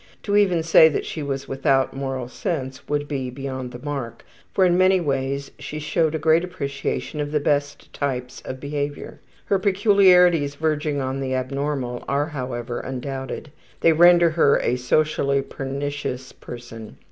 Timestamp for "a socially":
14.63-15.43